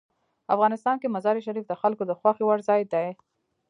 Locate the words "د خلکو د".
1.67-2.11